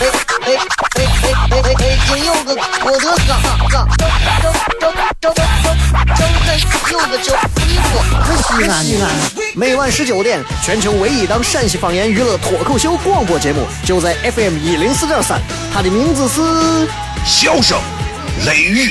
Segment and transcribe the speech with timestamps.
[0.00, 0.08] 哎哎
[0.46, 1.98] 哎哎哎哎！
[2.06, 3.30] 今有个郭德纲，
[3.70, 5.36] 张张张张张张
[6.90, 7.26] 有个叫，
[8.42, 9.04] 西安西安。
[9.54, 15.40] 每晚十九点，全球唯一档陕西方言娱乐脱口秀广播节目，就在 FM 一零四点三。
[15.72, 16.40] 它的名字是
[17.24, 17.78] 《笑声
[18.46, 18.88] 雷雨》。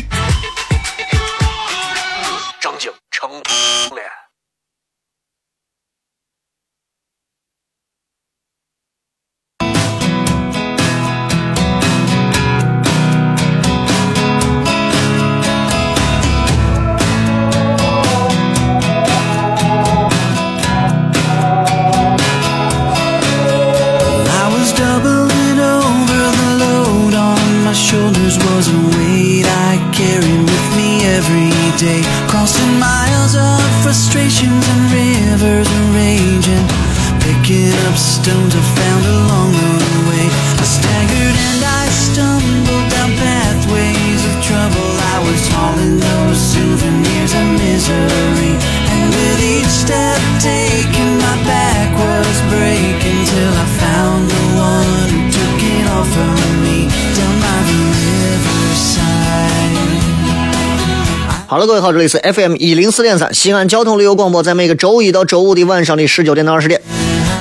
[61.46, 66.82] 好了，各位好，这里是 FM 一零四点三西安交通旅游广播，在每个周一到周五的晚上的十九点到二十点，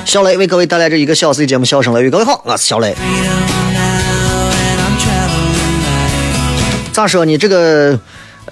[0.05, 2.07] 小雷为各位带来这一个小时的节目《笑声雷雨》。
[2.11, 2.95] 各位好，我是小雷。
[6.91, 7.37] 咋说呢？
[7.37, 7.97] 这个。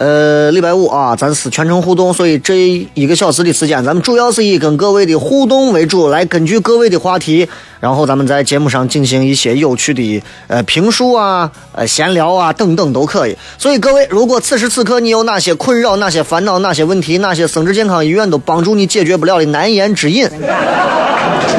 [0.01, 2.57] 呃，礼拜五啊，咱是全程互动，所以这
[2.95, 7.47] 一个小时的时间，咱们主要是以跟各位的互动为主，来根据各位的话题，
[7.79, 13.37] 然后咱们在节目上进行一些有趣的呃评述啊、呃闲聊啊等等都可以。
[13.59, 20.27] 所以各位，如果此时此刻你有哪些困扰、哪些烦恼、 哪些问题、哪些生殖健康医院都帮助你解决不了的难言之隐，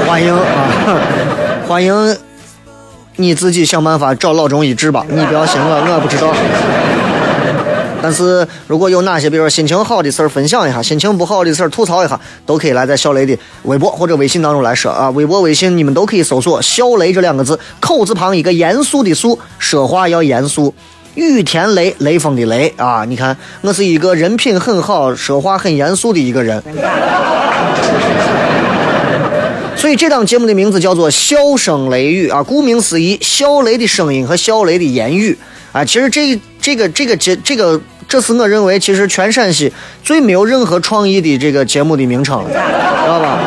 [0.09, 0.99] 欢迎啊，
[1.69, 2.17] 欢迎
[3.15, 6.35] 你自己想办法找老中医治吧，你不要信我，我不知道。
[8.03, 15.09] 但是如果有哪些，比如说心情好的事儿分享一下，心情不好的事儿吐槽一下，都可以来在小雷的微博或者微信当中来说啊。
[15.11, 20.75] 微博、微信你们都可以搜索“小雷”这两个字，口字旁一个严肃的肃，说话要严肃。
[21.15, 23.05] 雨田雷，雷锋的雷啊！
[23.07, 26.61] 你看，我是一个人品很好、说话很严肃的一个人。
[29.77, 35.39] 所以这档节目的名字叫做“笑声雷雨”啊，顾名思义，小雷的声音和小雷的言语
[35.71, 37.81] 啊，其实这这个这个节这个。
[38.09, 43.39] 这是我认为，其实全陕西最没有任何创意的这个节目的名称了，知道吧？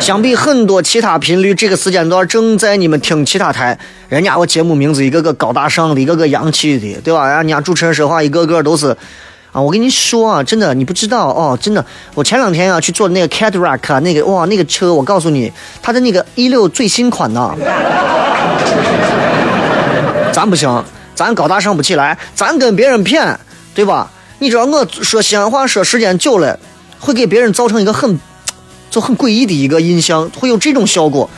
[0.00, 3.78] 相比很多其他频率，这个时间段正在你们听其他台，
[4.08, 7.28] 人家我节目名字一个个高大上的，一个个洋气的，对吧？
[7.36, 8.88] 人家主持人说话一个个都是
[9.52, 17.54] 啊，我跟你说啊，真的你不知道哦，真的，我前两天啊去坐那个 Cadillac 那个哇，那个车我告诉你，它的那个一六最新款呢，
[20.32, 20.84] 咱不行。
[21.14, 23.36] 咱高大上不起来，咱跟别人谝，
[23.74, 24.10] 对吧？
[24.38, 26.58] 你知道我说西安话说时间久了，
[26.98, 28.18] 会给别人造成一个很
[28.90, 31.30] 就很诡异的一个印象，会有这种效果。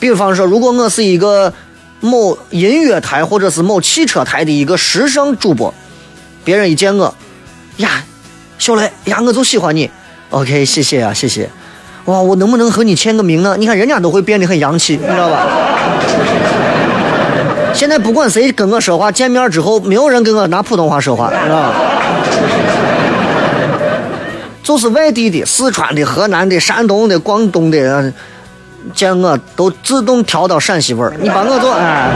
[0.00, 1.52] 比方说，如果我是一个
[2.00, 5.72] 某音乐台或者是某汽车台的一个时尚主播，
[6.44, 7.14] 别人一见我，
[7.76, 8.04] 呀，
[8.58, 9.90] 小雷呀，我就喜欢你。
[10.30, 11.48] OK，谢谢啊，谢谢。
[12.06, 13.56] 哇，我能不能和你签个名呢？
[13.58, 15.46] 你看人家都会变得很洋气，你知道吧？
[17.76, 21.72] 现在不管谁跟我说话，见面之后没有人跟我拿普通话说话，是吧？
[24.62, 28.12] 就是外地的、四川的、河南的、山东的、广东的，
[28.94, 31.12] 见我都自动调到陕西味儿。
[31.20, 32.10] 你把我做哎，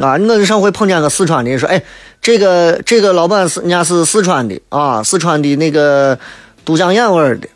[0.00, 1.80] 啊，我上回碰见个四川的，说哎，
[2.22, 6.18] 这个这个老板是人家是四川的啊，四川的那个
[6.64, 7.46] 都江堰味儿的，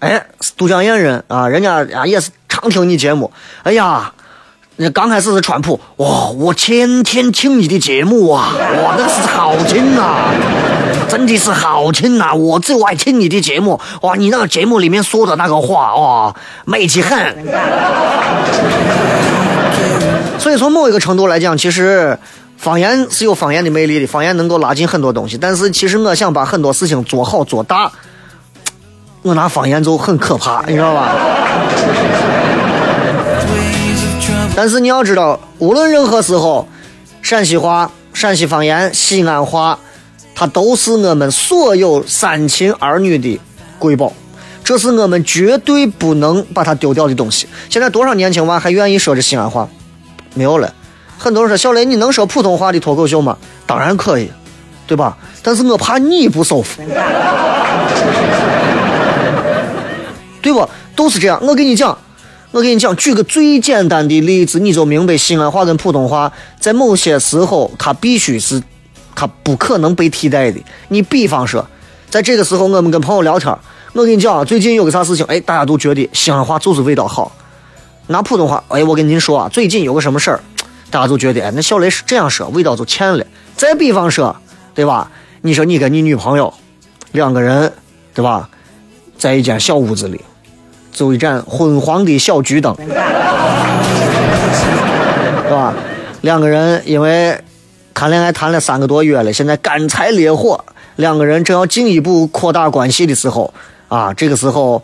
[0.00, 0.26] 哎，
[0.56, 3.30] 都江堰人啊，人家啊也是常听你节目，
[3.62, 4.10] 哎呀。
[4.78, 6.28] 那刚开始是川普，哇！
[6.38, 8.52] 我天天听你的节目啊，
[8.84, 10.30] 哇，那是好听啊，
[11.08, 12.34] 真的是好听啊！
[12.34, 14.14] 我最爱听你的节目，哇！
[14.16, 16.34] 你那个节目里面说的那个话，哇，
[16.66, 17.16] 美极很。
[20.38, 22.18] 所以从某一个程度来讲，其实
[22.58, 25.38] 方言是有方言的魅力的，方言能够拉近很多东西。
[25.38, 27.90] 但是其实我想把很多事情做好做大，
[29.22, 31.14] 我拿方言就很可怕，你知道吧？
[34.56, 36.66] 但是你要知道，无论任何时候，
[37.20, 39.78] 陕西话、陕西方言、西安话，
[40.34, 43.38] 它都是我们所有三秦儿女的
[43.78, 44.10] 瑰宝，
[44.64, 47.46] 这是我们绝对不能把它丢掉的东西。
[47.68, 49.68] 现在多少年轻娃还愿意说这西安话？
[50.32, 50.72] 没有了。
[51.18, 53.36] 很多人说小雷，你能说普通话的脱口秀吗？
[53.66, 54.30] 当然可以，
[54.86, 55.18] 对吧？
[55.42, 56.82] 但是我怕你不舒服，
[60.40, 60.66] 对不？
[60.94, 61.38] 都是这样。
[61.42, 61.98] 我跟你讲，
[62.56, 68.62] 我跟你讲，举个最简单的例子，你就明白西安话跟普通话在某些时候它必须是。
[69.14, 70.58] 它不可能被替代的。
[70.88, 71.66] 你比方说，
[72.08, 73.54] 在这个时候，我们跟朋友聊天，
[73.92, 77.30] 我跟你讲，最近有个啥事情，哎，大家都觉得西安话就是味道好。
[78.06, 80.40] 拿普通话，哎，我跟您说啊，最近有个什么事儿，
[80.90, 83.26] 大家都觉得，哎，那小雷是这样说，味道就欠了。
[83.54, 84.34] 再比方说，
[84.74, 85.10] 对吧？
[85.42, 86.52] 你说你跟你女朋友
[87.12, 87.70] 两个人，
[88.14, 88.48] 对吧？
[89.18, 90.20] 在一间小屋子里，
[90.96, 92.74] 就一盏昏黄的小桔灯，
[95.44, 95.74] 是吧？
[96.22, 97.38] 两个人因为。
[97.98, 100.62] 谈恋爱谈了三个多月了，现在干柴烈火，
[100.96, 103.54] 两个人正要进一步扩大关系的时候，
[103.88, 104.82] 啊，这个时候，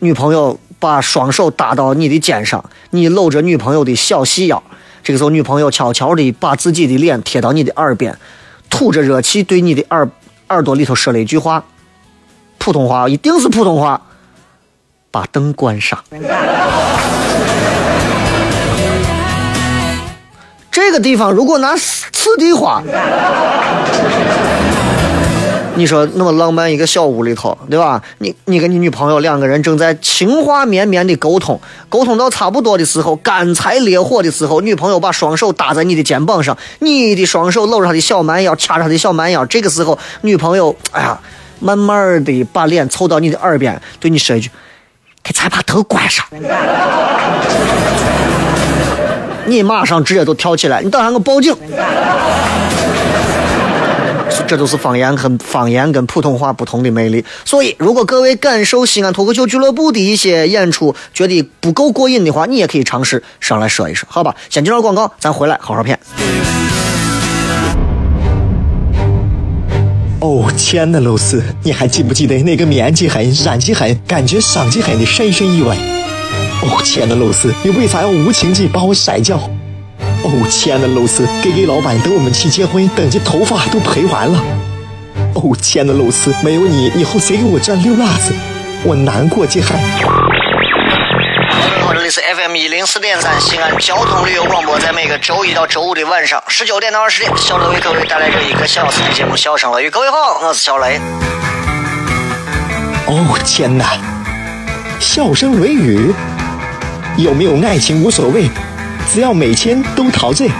[0.00, 4.60] 女朋友把双手搭到你的肩上，你搂着女朋友的小细腰，
[5.04, 8.18] 这个时候，女朋友悄悄地把自己的脸贴到你的耳边，
[8.68, 10.10] 吐着热气对你的耳
[10.48, 11.62] 耳朵里头说了一句话，
[12.58, 14.02] 普通话，一定是普通话，
[15.10, 15.98] 把灯关上。
[20.70, 22.82] 这个地方如果拿此地话，
[25.74, 28.02] 你说那么浪漫一个小屋里头，对吧？
[28.18, 39.44] 你你跟你女朋友两个人正在情话绵绵的沟通，沟通到差不多的时候，干柴烈火的时候，女朋友把双手搭在你的肩膀上，你的双手搂着她的小蛮腰，掐着她的小蛮腰。
[39.46, 41.20] 这个时候，女朋友哎呀，
[41.60, 44.50] 慢慢的把脸凑到你的耳边，对你说一句
[45.28, 46.24] ：“给才把灯关上。”
[49.44, 50.80] 你马上直接都跳起来！
[50.82, 51.54] 你等下我报警。
[54.46, 57.22] 这都是方言和方言跟普通话不同的魅力。
[57.44, 64.34] 所以，如果各位感受西安脱口秀俱乐部的一些演出觉得不够过瘾的话，你也可以尝试上来说一说，好吧？
[64.48, 65.98] 先进入广告，咱回来好好片。
[70.20, 75.76] 哦，亲爱的露丝，你还记不记得那个面积狠、染技狠、感觉伤及狠的深深意外？
[76.60, 79.36] 哦，亲爱的露丝，你为啥要无情地把我甩掉？
[80.24, 84.42] 哦，亲爱的露丝给给老板等我们去结婚，等这头发都赔完了。
[85.34, 88.34] 哦，亲爱的露丝，没有你，以后谁给我赚溜辣子？
[88.84, 90.27] 我难过极了。
[91.88, 99.88] 好，这里是 FM 一零四点三西安交通旅游广播，在每个周一到周五的晚上十九点到二十点，小雷为各位带来这一个小时的节目《笑声雷雨》。
[99.90, 101.00] 各位好，我是小雷。
[103.06, 103.96] 哦，天哪！
[105.00, 106.12] 笑声雷雨。
[107.16, 108.50] 有没有爱情无所谓，
[109.10, 110.50] 只要每天都陶醉。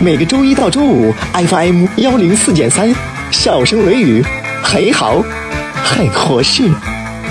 [0.00, 2.90] 每个周一到周五，FM 幺零四点三，
[3.30, 4.24] 笑声雷雨，
[4.62, 5.22] 很好，
[5.84, 6.62] 很合适。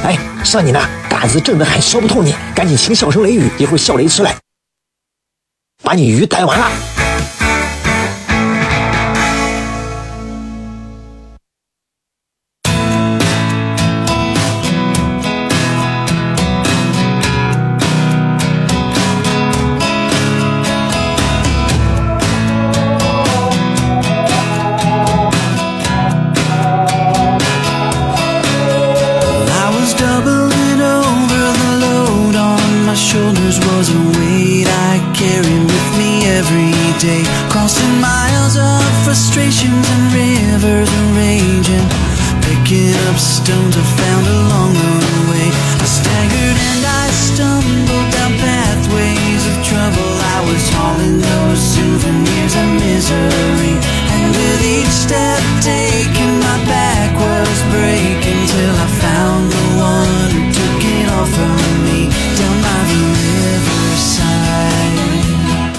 [0.03, 4.35] 哎，算你那胆子正的很，说不透你，赶紧请笑声雷雨，一会儿笑雷出来，
[5.81, 6.92] 把你鱼逮完了。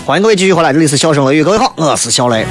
[0.06, 2.44] 欢迎各位继续回来，这里是笑声雷雨，各位好，我是小雷。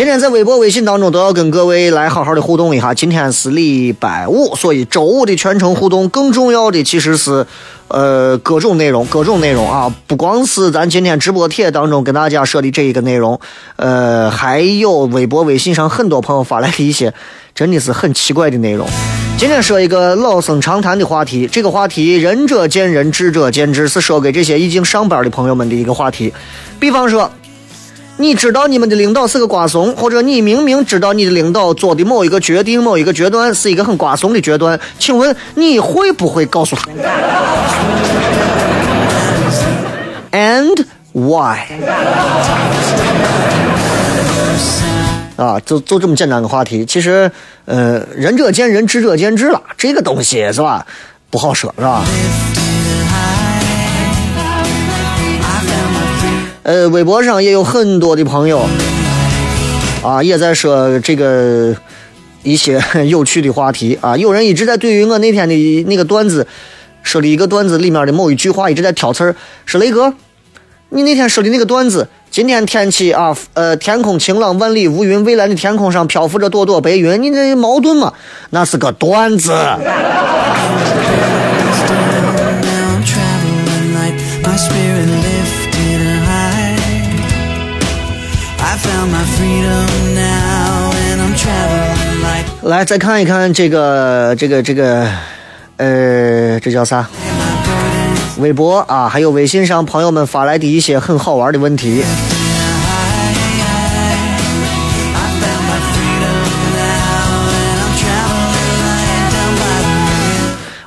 [0.00, 2.94] 今天在微博、微信当中都要跟各位来好好的互动一下。
[2.94, 7.46] 今天是礼拜五，所以周五的全程互动，更重要的其实是，
[7.88, 13.38] 呃，各种内容，各种内容啊，不光是咱今天直播帖当中跟大家说的这一个内容，
[13.76, 17.12] 呃，还有微博、微信上很多朋友发来的一些
[17.54, 18.88] 真的是很奇怪的内容。
[19.36, 26.32] 今天说一个老生常谈的话题，这个话题仁者见仁，智者见智，是说给这些已经上班的朋友们的一个话题。
[26.78, 27.30] 比方说，
[28.20, 36.86] 你知道你们的领导是个瓜怂，或者你明明知道你的领导做的某一个决定、某一个决断是一个很瓜怂的决断，请问你会不会告诉他
[40.32, 41.60] ？And why？
[45.36, 46.84] 啊，就就这么简单个话题。
[46.84, 47.32] 其实，
[47.64, 50.86] 呃，仁者见仁，智者见智了，这个东西是吧？
[51.30, 52.04] 不好说，是吧？
[56.62, 58.60] 呃，微博上也有很多的朋友
[60.02, 61.74] 啊，也在说这个
[62.42, 64.16] 一些有趣的话题啊。
[64.16, 66.46] 有人一直在对于我那天的那个段子
[67.02, 70.12] 说的一个段子里面的某一句话一直在挑刺儿，说雷哥，
[70.90, 78.12] 你那天说的那个段子，今天天气啊，呃，天空晴朗，万里无云，蔚蓝的天空上漂浮着朵朵白云，你这矛盾吗？
[78.50, 79.52] 那是个段子。
[92.62, 95.06] 来，再看一看这个这个这个，
[95.76, 97.06] 呃，这叫啥？
[98.38, 102.04] 微博啊，还有微信上朋友们发来的一些很好玩的问题。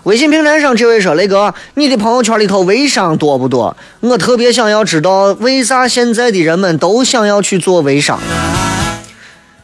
[0.04, 3.76] 微信平台上这位说：“雷哥，你的朋友圈里头微商多不多？
[4.02, 8.20] 我特别想要知道，为啥现在的人们都想要去做微商？”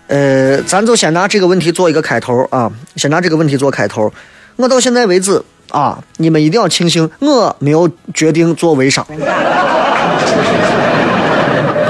[0.08, 4.12] 呃，咱就先拿这个问题做一个开头啊，先拿这个问题做开头。
[4.56, 9.06] 我到现在为止啊，你们一定要庆幸我没有决定做微商。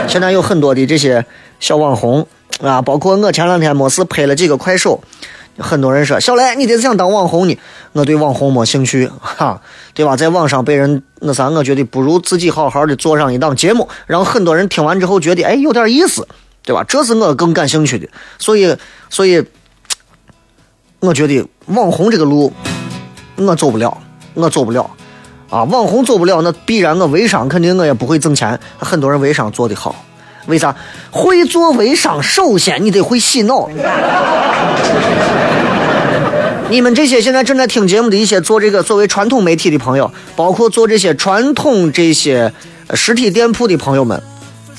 [0.08, 1.24] 现在有很多的这些
[1.60, 2.26] 小网红
[2.64, 5.00] 啊，包括我前两天没事拍了几个快手，
[5.60, 7.58] 很多人说小雷，你这是想当网红呢？
[7.94, 9.62] 我对网红没兴趣， 哈，
[9.94, 10.16] 对吧？
[10.16, 16.28] 在网上被人那啥，我觉得不如自己好好的做上一档节目，让很多人听完之后觉得哎有点意思，
[16.64, 16.84] 对吧？
[16.88, 18.76] 这是我更感兴趣的，所以，
[19.10, 19.44] 所以，
[21.00, 22.52] 我觉得网红这个路
[23.36, 23.98] 我走不了，
[24.34, 24.90] 我走不了。
[25.50, 28.60] 啊，网红走不了，那必然我微商肯定我也不会挣钱。
[28.78, 29.96] 很多人微商做得好，
[30.48, 30.76] 为啥？
[31.12, 33.70] 会做微商，首先你得会洗脑。
[36.70, 42.54] 你们这些现在正在听节目的一些做这个作为传统媒体的朋友，包括做这些传统这些
[42.88, 44.22] 呃实体店铺的朋友们，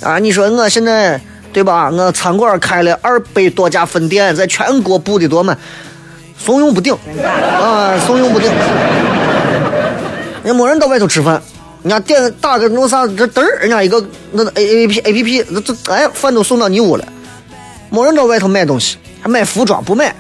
[0.01, 1.21] 啊，你说我现在
[1.53, 1.91] 对吧？
[1.91, 5.59] 我餐馆开了二百多家分店，在全国布的多满，
[6.39, 6.97] 怂恿不顶
[7.61, 8.51] 啊，怂恿不顶。
[10.45, 11.43] 也没人到外头吃饭，
[11.83, 17.05] 人家点打个弄啥，这嘚儿，人家一个那 A A P A P P，这这哎，饭都送到你屋了，
[17.89, 20.15] 没人到外头买东西，还买服装不买。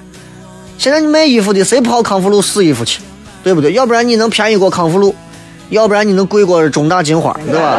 [0.78, 3.02] 现在你卖衣服的，谁跑康复路试衣服去，
[3.44, 3.72] 对不对？
[3.74, 5.14] 要不然你能便宜过康复路，
[5.68, 7.78] 要不然你能贵过中大金花，对吧？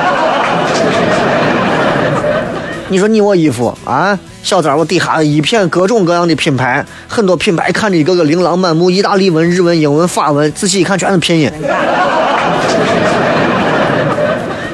[2.90, 11.52] 你说你我衣服啊，小张我底下一片各种各样的品牌，很多品牌看着一个个琳琅满目，意大利文、日文、英文、法文，仔细一看全是拼音。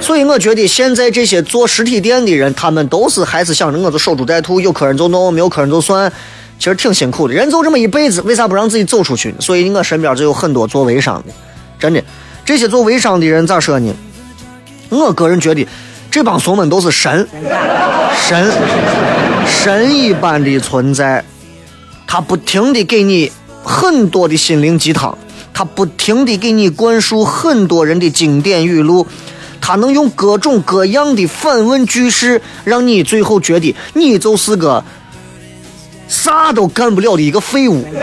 [0.08, 6.10] 所以我觉得现在这些做实体店的人，他们都是还是想着我就守株待兔，有客人就弄，没有客人就算。
[6.58, 9.36] 其实挺辛苦的，人就这么一辈子，为啥不让自己走出去呢？
[9.42, 11.34] 所以我身边就有很多做微商的，
[11.78, 12.02] 真的，
[12.46, 13.94] 这些做微商的人咋说呢？
[14.88, 15.68] 我个人觉得，
[16.10, 17.28] 这帮怂们都是神，
[18.16, 18.50] 神，
[19.46, 21.22] 神一般的存在，
[22.08, 23.30] 他不停的给你
[23.62, 25.18] 很多的心灵鸡汤，
[25.54, 29.06] 他不停的给你灌输很多人的经典语录。
[29.62, 34.84] 他能用各种各样的反问句式，让你最后觉得你就是个
[36.08, 37.86] 啥都干不了的一个废物，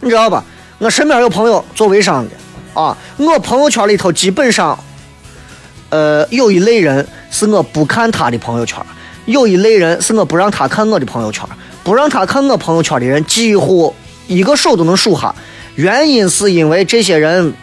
[0.00, 0.44] 你知道吧？
[0.78, 2.30] 我身边有朋友做微商的
[2.80, 4.76] 啊，我朋友圈里头基本上，
[5.90, 8.84] 呃，有一类人是我不看他的朋友圈，
[9.26, 11.48] 有一类人是我不让他看我的朋友圈，
[11.84, 13.94] 不让他看我朋友圈的人几乎
[14.26, 15.32] 一个手都能数下。
[15.76, 17.54] 原因是因为这些人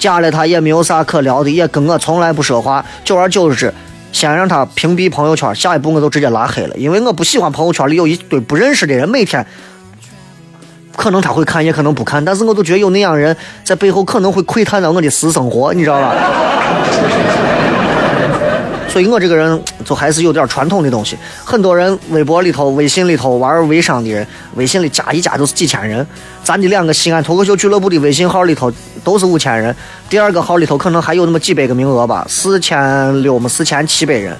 [0.00, 3.72] 加了他也没有啥可聊的，也跟我从来不说话，久而久之。
[4.12, 9.46] 先让他屏蔽朋友圈，下一步我就直接拉黑了，因为我不喜欢朋友圈里有一堆不认识的人，每天
[10.96, 16.12] 可能他会看，也可能不看，但是我都觉得有那样人在背后可能会窥探到我的私生活，你知道吧？
[18.90, 21.16] 所以我这个人就还是有点传统的东西。
[21.44, 26.04] 很多人微博里头、微信里头玩微商的人，微信里加一加都是几千人。
[26.42, 28.70] 咱的两个西安脱口秀俱乐部的微信号里头
[29.04, 29.74] 都是五千人，
[30.08, 34.36] 第二个号里头可能还有那么几百个名额吧，四千六么四千七百人。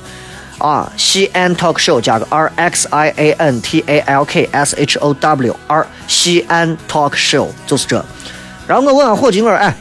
[0.59, 4.99] 啊，西安 talk show 加个 R X I A N T A L K S H
[4.99, 8.04] O W R 西安 talk show 就是这。
[8.66, 9.73] 然后我问俺伙计，我说哎。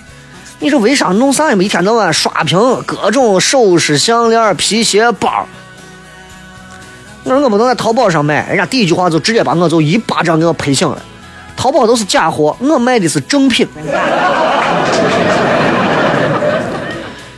[0.62, 1.56] 你说为啥弄啥呀？
[1.56, 5.48] 一天到晚刷屏各种首饰、项链、皮鞋、包。
[7.24, 11.02] 我说我不能在淘宝上买，人家第一句话就直接把我就一巴掌给我拍醒了。
[11.56, 13.66] 淘宝都是假货，我卖的是正品。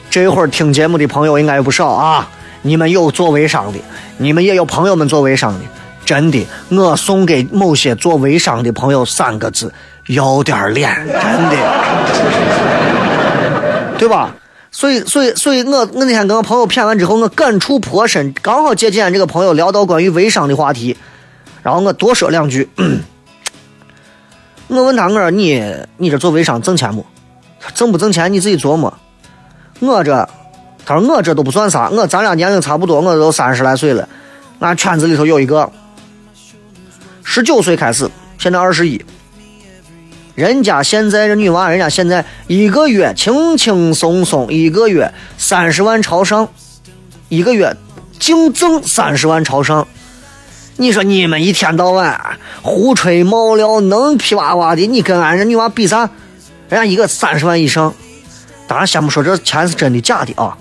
[0.10, 2.28] 这会儿听节目的朋友应该不少啊，
[2.64, 3.80] 你们有做微商的，
[4.18, 5.60] 你们也有朋友们做微商的。
[6.04, 9.72] 真的，我送给某些做微商的朋友三个字：
[10.08, 11.56] 要点脸，真的，
[14.02, 14.36] 对吧？
[14.72, 18.34] 所以，所以，所以我我那天跟我朋友谝完之后，我感触颇深。
[18.42, 20.98] 刚好借今天这个朋友聊到关于微商的话题，
[21.62, 22.68] 然后我多说两句。
[24.70, 25.64] 我问他，我说你
[25.98, 27.06] 你这做微商挣钱不？
[27.76, 28.92] 挣不挣钱你自己琢磨。
[29.82, 30.28] 我这，
[30.84, 34.10] 他说我这都不算啥，我咱俩年龄差不多，我都三十来岁了。
[34.62, 35.72] 俺圈子里头有一个。
[37.24, 39.00] 十九岁开始，现在二十一。
[40.36, 46.48] 人家现在这女娃，人家现在一个月轻轻松松，一个月三十万朝上，
[47.30, 47.76] 一个月
[48.18, 49.88] 净挣三十万朝上。
[50.78, 56.10] 你说你们一天到晚胡吹冒料，能皮娃娃的，你跟俺这女娃比啥？
[56.70, 57.94] 人家一个三十万以上。
[58.68, 60.58] 当然，先不说这钱是真的假的啊。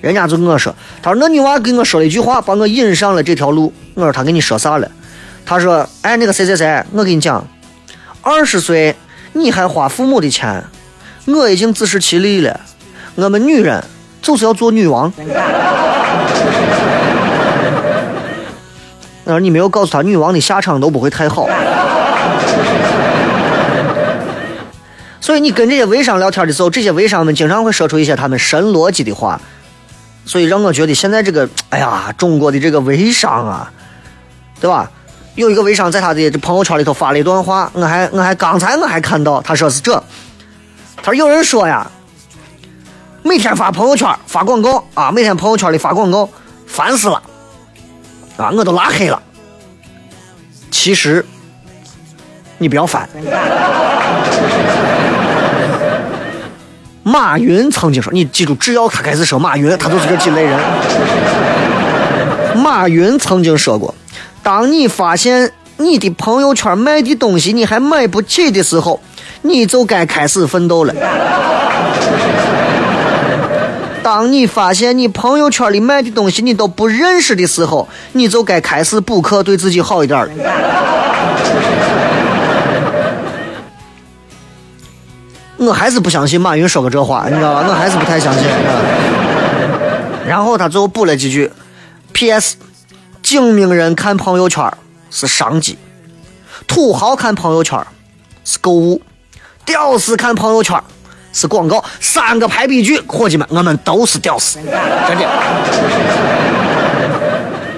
[0.00, 3.72] 人家就跟我说，他说那女娃跟我说了一句话，把我引上了这条路。
[3.94, 4.90] 我说他跟你说啥了？
[5.44, 7.46] 他说：“哎，那个谁谁谁，我跟你讲，
[8.22, 8.94] 二十岁
[9.32, 10.64] 你还花父母的钱，
[11.26, 12.60] 我已经自食其力了。
[13.14, 13.82] 我们女人
[14.20, 15.12] 就是要做女王。”
[19.24, 21.46] 那你没有告诉他，女王的下场都不会太好。
[25.20, 29.40] 所以你跟这些微商聊天的时候，这些微商们经常会说出一些他们神逻辑的话，
[30.24, 33.72] 所以让我觉得现在这个，哎呀，中国的这个微商啊，
[34.60, 34.90] 对吧？
[35.40, 39.94] 有一个微商在他的朋友圈里头发了一段话，我还我还刚才我还看到，他说是这，
[40.98, 41.90] 他说有人说呀，
[43.22, 46.28] 每天发朋友圈发广告啊，每天朋友圈里发广告，
[46.66, 47.22] 烦死了，
[48.36, 49.22] 啊，我都拉黑了。
[50.70, 51.24] 其实
[52.58, 53.08] 你不要烦。
[57.02, 60.60] 马云曾经说，你记住，只要他开始说马云，他就是这几类人。
[62.56, 63.94] 马云曾经说过。
[64.42, 69.00] 当你发现你的朋友圈卖的东西你还买不起的时候，
[69.42, 70.94] 你就该开始奋斗了。
[74.02, 80.32] 当你发现你朋友圈里卖的东西你都不认识的时候，你就该开始补课，对自己好一点了。
[85.58, 87.66] 我还是不相信马云说过这话，你知道吧？
[87.68, 88.44] 我还是不太相信。
[90.26, 91.50] 然后他最后补了几句
[92.14, 92.56] ：P.S.
[93.30, 94.68] 精明人看朋友圈
[95.08, 95.78] 是商机，
[96.66, 97.78] 土豪看朋友圈
[98.44, 99.00] 是购物，
[99.64, 100.76] 屌丝看朋友圈
[101.32, 101.84] 是广告。
[102.00, 105.28] 三个排比句，伙计们，我们都是屌丝，真的。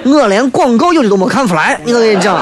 [0.06, 2.34] 我连广告有的都没看出来，我跟你讲。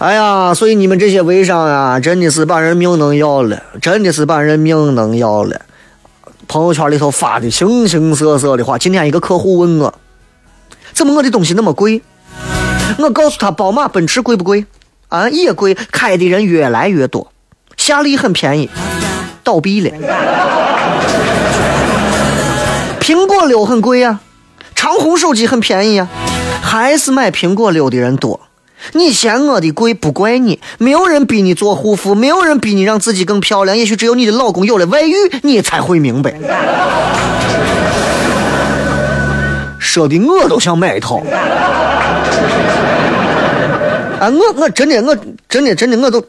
[0.00, 5.60] 哎呀，所以你们这些微商啊，真的是把人命能要了，真的是把人命能要了。
[6.50, 8.76] 朋友圈里头发的形形色色的话。
[8.76, 9.94] 今天一个客户问我，
[10.92, 12.02] 怎么我的东西那么贵？
[12.98, 14.66] 我告诉他，宝马、奔驰贵不贵？
[15.10, 17.30] 啊，也贵，开的人越来越多。
[17.76, 18.68] 夏利很便宜，
[19.44, 19.90] 倒闭了。
[23.00, 24.18] 苹果六很贵呀，
[24.74, 26.08] 长虹手机很便宜呀，
[26.60, 28.40] 还是买苹果六的人多。
[28.92, 33.76] 你嫌我的贵不怪你，没有人逼你做护肤，没有人逼你让自己更漂亮。
[33.76, 36.34] 也许只有你的老公有了外遇，你才会明白。
[39.78, 41.16] 说的我都想买一套。
[44.20, 45.16] 啊，我我真的我
[45.48, 46.22] 真的真的我都，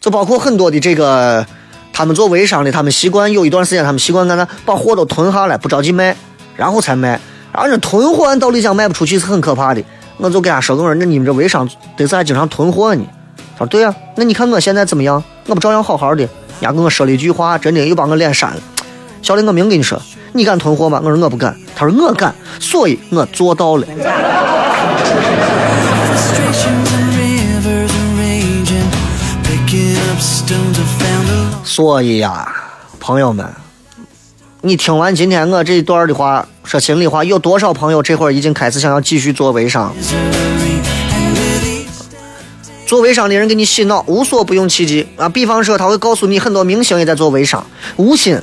[0.00, 1.46] 就包括很多的这个，
[1.92, 6.16] 他们做微商的，他们习惯有一段时间，他们习惯干啥，把货都囤下来，不着急卖，
[6.56, 7.20] 然后才卖。
[7.52, 9.82] 然后这囤货按道理讲卖不出去是很可怕的。
[10.18, 13.02] 我就给他说：“我说那你们这微商得是还经常囤货呢？”
[13.56, 15.22] 他说：“对呀，那你看我现在怎么样？
[15.46, 16.22] 我不照样好好的？”
[16.60, 18.56] 人家跟我说了一句话，真的又把我脸扇了。
[19.22, 20.00] 小林，我明跟你说，
[20.32, 21.00] 你敢囤货吗？
[21.02, 21.56] 我说我不敢。
[21.76, 23.86] 他说我敢，所以我做到了。
[31.62, 32.52] 所以呀，
[32.98, 33.67] 朋友们。
[34.60, 39.94] 你听完今天我这一段的话，说心里话，有多少朋友这会儿已经开始想要继续做微商？
[42.84, 45.28] 做微商的人给你洗脑，无所不用其极啊！
[45.28, 47.64] 比方说，他会告诉你很多明星也在做微商，
[47.98, 48.42] 吴昕，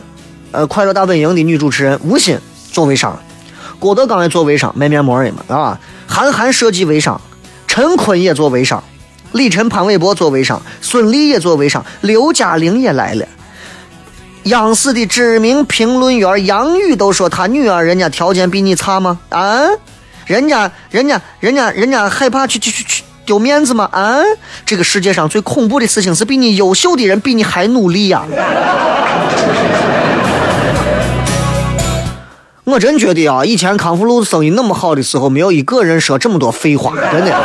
[0.54, 2.40] 呃，快乐大本营的女主持人吴昕
[2.72, 3.20] 做微商，
[3.78, 7.20] 郭德纲也做微商卖面膜的嘛啊，韩寒设计微商，
[7.68, 8.82] 陈坤也做微商，
[9.34, 13.28] 李晨、潘玮柏做微商，孙俪也做微商，刘嘉玲也来了。
[14.46, 19.18] 央视的知名评论员杨宇都说他女儿人家条件比你差吗？
[19.30, 19.58] 啊，
[20.28, 23.90] 人家人家人家人家害怕去去去去丢面子吗？
[23.92, 24.20] 啊，
[24.64, 28.24] 这个世界上最恐怖的事情是比你优秀的人比你还努力呀。
[32.66, 37.36] 我真觉得啊，以前康复路生意那么好的时候，没有一个人说这么多废话，真的。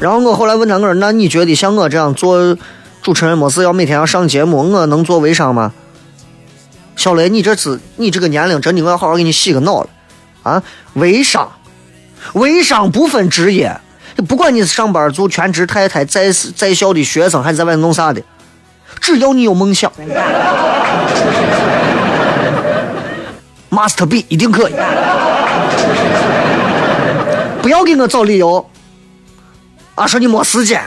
[0.00, 2.56] 然后我后来问他，我说那你觉得像我这样做
[3.02, 5.72] 主持人，没事要每天要上节目，我能做微商吗？
[6.94, 9.88] 小雷，你这次你这个年龄，真的我要好好给你洗个脑了
[10.42, 10.62] 啊！
[10.94, 11.50] 微商，
[12.34, 13.80] 微商不分职业，
[14.28, 18.22] 不管你是上班族、全职太太、在在校的学生，还是在外面弄啥的，
[19.00, 19.92] 只要你有梦想
[23.70, 24.72] ，Master B 一定可以。
[27.62, 28.64] 不要给我找理由。
[29.98, 30.80] 啊，说你没时间，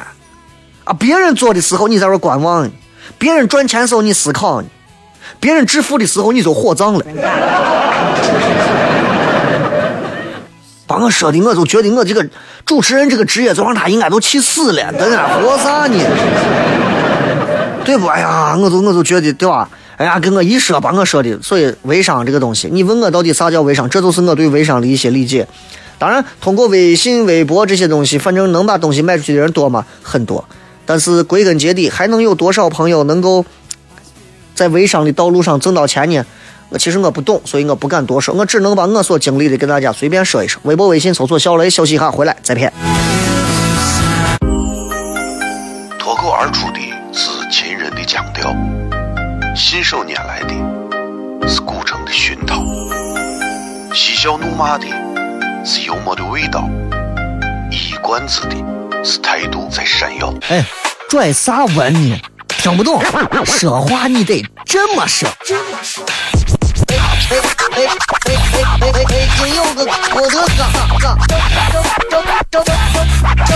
[0.85, 2.71] 啊，别人做的时候你在这观望呢，
[3.17, 4.67] 别人赚钱时候你思考呢，
[5.39, 7.05] 别人致富的时候你就火葬了。
[10.87, 12.25] 把我说的，我就觉得我这个
[12.65, 15.97] 主持人这个职业，就让他应该都气死了，在那活啥呢？
[17.83, 18.07] 对不？
[18.07, 19.69] 哎呀，我就我就觉得，对吧？
[19.97, 25.47] 哎呀，跟我一说，把我说的，所以微商这个东西，你问我到底啥叫微商，这就是我对微商的一些理解。
[26.01, 29.85] 当然，通过微信、微博这些东西，反正能把东西卖出去的人多吗？
[30.01, 30.43] 很多。
[30.83, 33.45] 但是归根结底，还能有多少朋友能够
[34.55, 36.25] 在微商的道路上挣到钱呢？
[36.69, 40.59] 我其实我不懂，所以我不敢多说，我只能把我所经历的跟大家随便说一说。
[40.65, 42.73] 微博、微信搜索“小雷”，休息一下，回来再片。
[45.99, 46.79] 脱口而出的
[47.13, 48.51] 是秦人的腔调，
[49.55, 52.59] 信手拈来的是古城的熏陶，
[53.93, 54.87] 嬉笑怒骂的
[55.63, 56.67] 是幽默的味道，
[57.69, 58.55] 一冠子的
[59.03, 60.33] 是态度在闪耀。
[60.49, 60.65] 哎，
[61.07, 62.19] 拽啥文呢？
[62.47, 62.99] 听不懂，
[63.45, 65.29] 说话你得这么说。
[65.29, 66.97] 哎
[67.29, 67.37] 哎
[67.71, 67.87] 哎哎
[68.25, 69.29] 哎哎哎！
[69.37, 70.63] 今有个我的嘎
[70.99, 71.31] 嘎，张
[72.09, 73.49] 张张张张张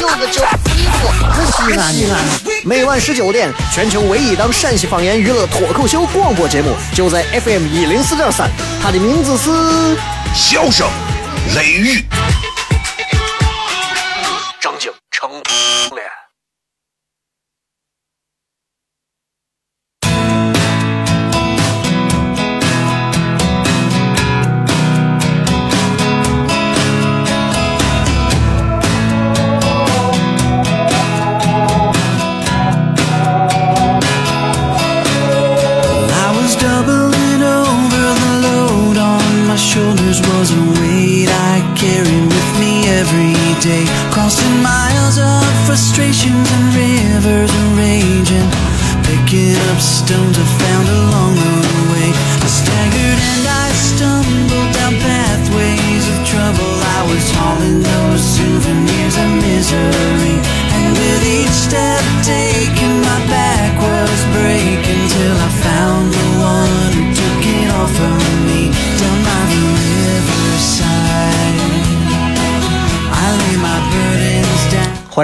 [0.00, 0.44] 有个叫
[0.76, 2.16] 衣服，可西安呢。
[2.64, 8.48] 每晚十九点，全球唯一档陕西方言娱乐脱口秀广播节目，就在 FM 一零四点三，
[8.82, 9.96] 它的名字是
[10.34, 10.86] 笑声、
[11.54, 12.04] 雷玉。
[14.60, 15.30] 张景成。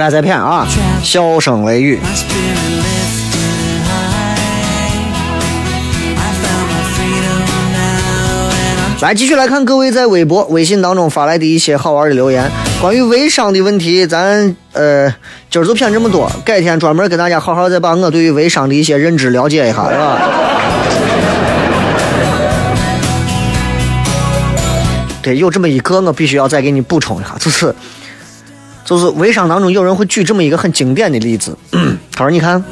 [0.06, 0.64] 爱再片啊，
[1.02, 1.98] 笑声雷雨。
[9.00, 12.48] 来继续来看各位在微博、微信当中发来的一些好玩的留言。
[12.80, 15.12] 关于微商的问题，咱呃
[15.50, 20.20] 今儿就骗这么多，改天专门跟大家好好再把我对于微商的一些认知了解一下，是吧？
[25.20, 27.74] 对，有这么一个，我必须要再给你补充一下，就是
[28.86, 31.58] 就是微商当中有人会举这么一个很经典的例子，
[32.14, 32.64] 他说：“你看，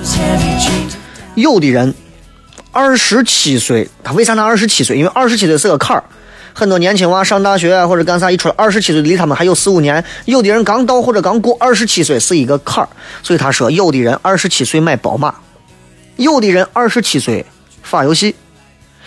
[1.35, 1.92] 有的人
[2.70, 4.96] 二十七岁，他为啥他二十七岁？
[4.96, 6.05] 因为二十七岁是个坎儿。
[6.57, 10.05] 很多年轻娃上大学啊或者干啥一出来，二十七岁离他们还有四五年。
[10.24, 12.88] 有的人刚到或者刚过二十七岁是一个坎儿，
[13.24, 15.35] 所以他说，有的人二十七岁买宝马，
[16.14, 17.44] 有的人二十七岁
[17.83, 18.37] 发游戏，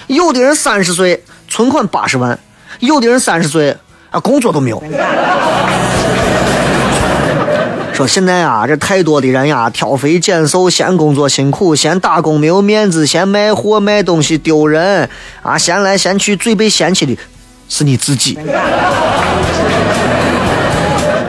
[0.08, 2.38] 有的人三十岁存款八十万，
[2.82, 3.78] 有的人三十岁
[4.12, 4.84] 啊工作都没有。
[7.98, 15.10] 说现在啊，这太多的人呀，挑肥拣瘦，嫌工作辛苦，嫌打工没有面子，嫌卖货卖东西丢人
[15.42, 17.18] 啊，嫌来嫌去，最被嫌弃的
[17.68, 18.38] 是你自己。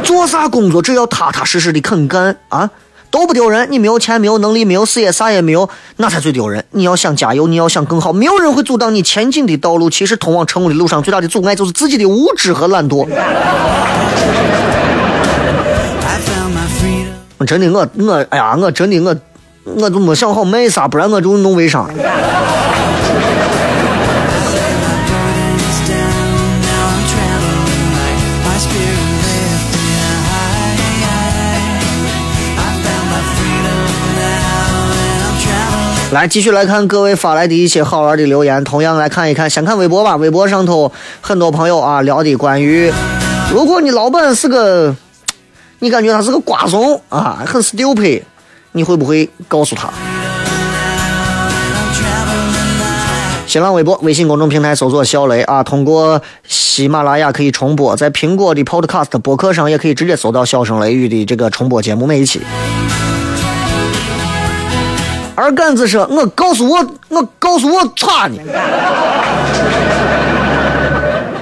[0.03, 2.69] 做啥工作，只要踏踏实实的肯干啊，
[3.11, 3.67] 都不丢人。
[3.71, 6.63] 你没有钱，没有能力，没有事业，啥也没有，那才最丢人。
[6.73, 9.89] 你要想加油，你要想更好，没有人会阻挡你前进的道路。
[9.89, 13.09] 其实，通往成功的路上最大的阻碍就是自己的无知和懒惰。
[17.39, 19.17] 我真的我我哎呀，我真的我
[19.77, 21.89] 我都没想好卖啥，不然我就弄微商。
[36.11, 38.65] 来，继续来看各位发来的一些好玩的留言。
[38.65, 40.17] 同样来看一看，先看微博吧。
[40.17, 42.91] 微博上头很多朋友啊聊的关于，
[43.53, 44.97] 如果你老板是个，
[45.81, 48.23] 你感觉他是个瓜怂啊，很 stupid，
[48.73, 49.89] 你会不会告诉他？
[53.47, 62.43] 新浪微博、微信公众平台搜索“小雷”啊，通过喜马拉雅可以重播，在苹果的 Podcast 播客上也可以直接搜到“小声雷雨”的这个重播节目每一期。
[65.35, 68.41] 二杆子说：“我告诉我，我告诉我，擦你！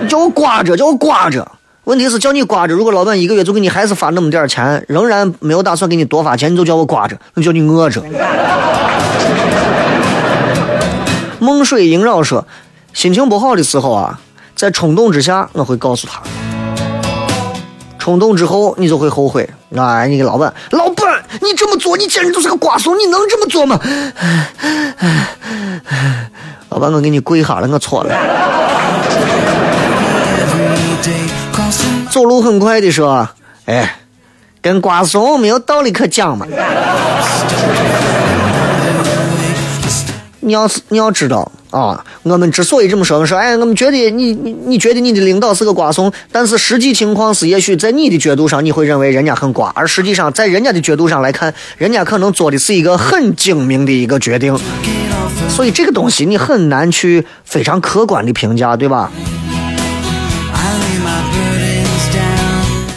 [0.06, 1.50] 叫我挂着，叫我挂着。
[1.86, 8.02] 问题是叫你刮着，如果老板一个月就给你还是发那么点钱，仍然没有打算给你多发钱，你就叫我刮着，那叫你饿着。
[11.38, 12.44] ”梦水萦绕说
[12.92, 14.18] ：“心情不好的时候啊，
[14.56, 16.20] 在冲动之下，我会告诉他。
[18.00, 19.48] 冲动之后，你就会后悔。
[19.76, 22.98] 哎，你个老板，老板，你这么做，你简直就是个瓜怂！
[22.98, 23.78] 你能这么做吗？
[26.70, 28.12] 老板，我给你跪下了，我错了。
[32.10, 33.28] 走路很快的说，
[33.66, 33.96] 哎，
[34.60, 36.46] 跟瓜怂没有道理可讲嘛。
[40.40, 54.56] 你要是你要知道啊，我们之所以这么说，我说哎，我们觉得你你你觉得你的领导是个瓜怂，但是实际情况是，也许在你的角度上，你会认为人家很瓜，而实际上在人家的角度上来看，人家可能做的是一个很精明的一个决定，
[55.48, 59.10] 所以这个东西你很难去非常客观的评价，对吧？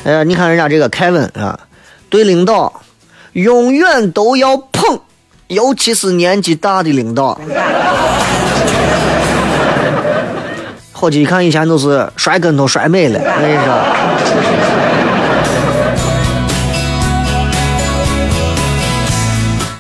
[0.09, 1.59] 哎，你看人家这个凯文啊，
[2.09, 2.81] 对领导
[3.33, 4.99] 永远都要捧。
[5.45, 7.39] 尤其是年纪大的领导，
[10.91, 13.73] 伙计一看以前都是摔跟头摔没了，我跟你说。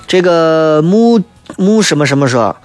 [0.07, 1.19] 这个木
[1.57, 2.55] 木什么什么说，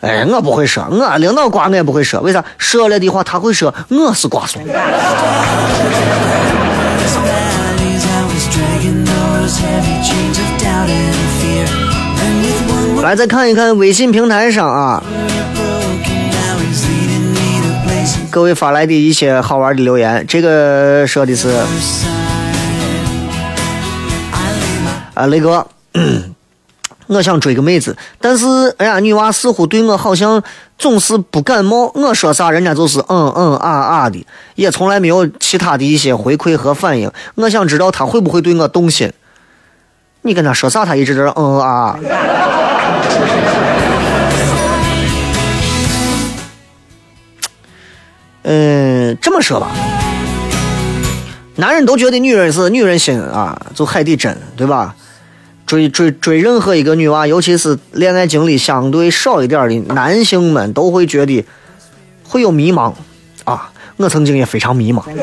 [0.00, 2.42] 哎，我不会说，我领导瓜我也不会说，为啥？
[2.56, 4.62] 说了的话他会说我是瓜怂。
[13.02, 15.02] 来，再看一看微信平台上啊，
[18.30, 20.24] 各位发来的一些好玩的留言。
[20.28, 21.48] 这个说的是
[25.14, 25.66] 啊，雷哥，
[27.08, 28.46] 我想追个妹子，但是
[28.78, 30.40] 哎呀，女娃似乎对我好像
[30.78, 37.10] 总是不感冒，我说啥人家就是嗯嗯啊啊的，也从来没有其他的一些回馈和反应。
[37.34, 39.12] 我想知道她会不会对我动心。
[40.22, 41.98] 你跟她说啥，她一直在嗯嗯啊啊。
[48.44, 49.70] 嗯， 这么说吧，
[51.56, 54.94] 男人都觉得女人是女人心啊，就海底针，对吧？
[55.64, 61.44] 追追追任何一个女娃，尤其是恋爱经历相对少一点的男性们，都会觉得
[62.28, 62.92] 会有迷茫
[63.44, 63.70] 啊。
[63.96, 65.02] 我曾经也非常迷茫，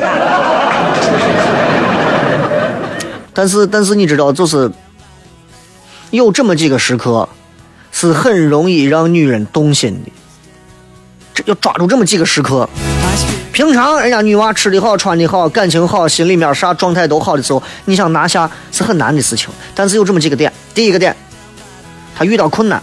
[3.34, 4.70] 但是但是你知道，就是
[6.10, 7.28] 有这么几个时刻。
[8.00, 10.10] 是很容易让女人动心的，
[11.34, 12.66] 这要抓住这么几个时刻。
[13.52, 19.50] 平常人家女娃吃的好、穿的好、感情好、心里面啥状态都好的时候，你想拿下是很难的事情。
[19.74, 21.14] 但是有这么几个点：第一个点，
[22.16, 22.82] 她遇到困难，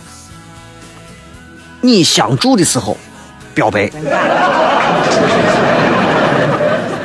[1.82, 2.96] 你相助的时候，
[3.56, 3.90] 表白。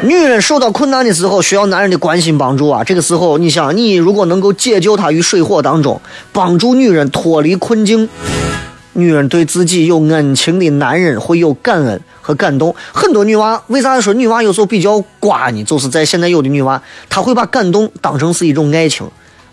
[0.05, 2.83] 女人受到困难的时候，需要男人的关心帮助啊！
[2.83, 6.01] 这个时候，你想，你如果能够解救她于水火当中，
[6.33, 8.09] 帮助女人脱离困境，
[8.95, 12.75] 女人对自己有恩情的男人会有感恩和感动。
[12.93, 15.63] 很多女娃为啥说女娃有时候比较瓜呢？
[15.63, 19.07] 就是在现在有的女娃，她会把感动当成是一种爱情。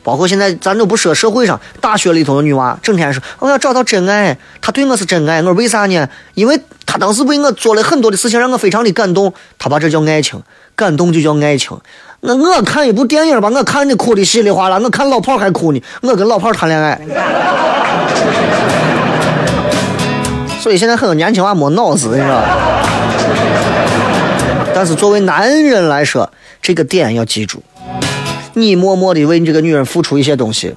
[0.09, 5.37] 包括现在咱都不说社会上大学里头的女娃，整天说我要找到真爱，他对我是真爱。
[5.37, 6.09] 我说为啥呢？
[6.33, 9.31] 因为他当时为我做了很多的事情，让我非常的感动。
[9.59, 10.41] 他把这叫爱情，
[10.75, 11.77] 感动就叫爱情。
[12.21, 15.79] 那我看一部电影吧，我看的哭的稀里哗啦，我看老炮还哭呢。
[16.01, 16.99] 我跟老炮谈恋爱，
[20.59, 22.57] 所以现在很多年轻娃没脑子，你知道吧。
[24.73, 26.27] 但是作为男人来说，
[26.63, 27.61] 这个点要记住。
[28.53, 30.75] 你默默的为你这个女人付出一些东西，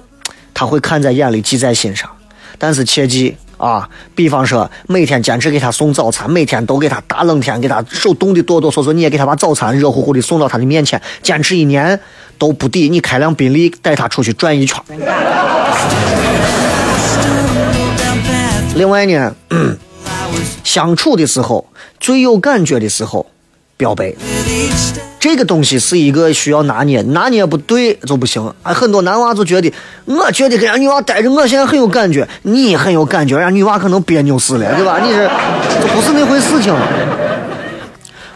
[0.53, 2.09] 她会看在眼里，记在心上。
[2.57, 11.99] 但是切记啊，比方说每天坚持给她送早餐，每天都给她大冷天给她手冻的哆哆嗦嗦，你也给她把早餐热乎乎的送到她的面前，坚持一年
[12.37, 14.81] 都不抵你开辆宾利带她出去转一圈。
[18.75, 19.35] 另外呢，
[20.63, 21.67] 相处的时候
[21.99, 23.25] 最有感觉的时候。
[23.83, 24.13] 表白。
[25.19, 28.41] 这个东西是一个需要拿捏，拿捏不对就不行。
[28.61, 29.73] 啊，很多男娃就觉得，
[30.05, 34.99] 我觉得跟人女娃待着，我现在很有感觉，你很有感觉，人家女娃可能别扭死了，对吧？
[35.03, 35.29] 你是
[35.81, 36.73] 这不是那回事情。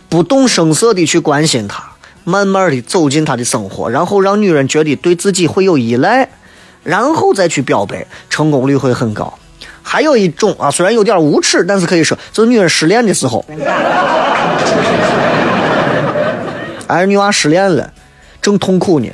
[0.10, 1.82] 不动声色的去关心她，
[2.26, 6.28] 慢慢的走进她的生活，然后让女人觉得对自己会有依赖，
[6.84, 9.34] 然后再去表白，成功率会很高。
[9.82, 13.44] 还有一种啊，虽然有点无耻，但是可以说，就是女人失恋的时候，
[16.88, 17.92] 哎，女娃失恋了，
[18.42, 19.08] 正痛苦呢。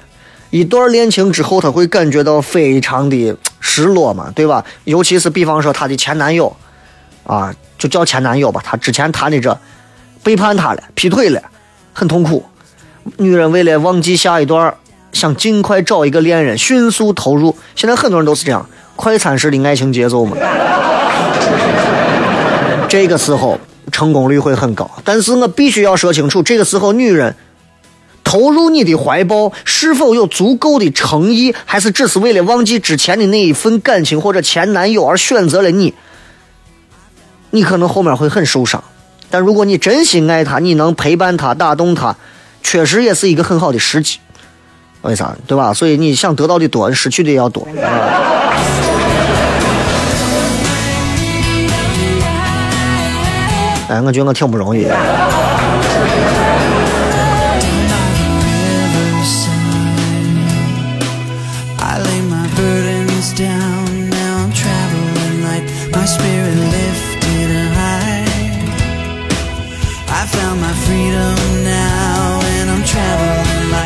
[0.52, 4.64] 一段恋情之后，她会感觉到非常的失落嘛，对吧？
[4.84, 6.56] 尤其是比方说她的前男友，
[7.26, 9.58] 啊，就叫前男友吧，她之前谈的这
[10.22, 11.42] 背叛她了，劈腿了，
[11.92, 12.46] 很痛苦。
[13.18, 14.74] 女人为了忘记下一段，
[15.12, 17.58] 想尽快找一个恋人，迅速投入。
[17.76, 20.38] 现在很多人都是这样，快餐式的爱情节奏嘛。
[22.88, 23.60] 这个时候
[23.92, 27.36] 成功率会很高，但是我必须要说清楚，这个时候女人
[28.24, 35.94] 投入你的怀抱是否有足够的诚意，还是只是为了忘记之前的那一份感情或者前男友而选择了你，
[37.52, 38.84] 你可能后面会很受伤。
[39.30, 42.16] 但如果你真心爱他，你能陪伴他、打动他，
[42.62, 44.20] 确实也是一个很好的时机。
[45.02, 45.36] 为啥？
[45.46, 45.74] 对吧？
[45.74, 47.68] 所以你想得到的多，失去的也要多。
[47.82, 48.24] 啊
[53.90, 54.96] 哎，我觉得我挺不容易的。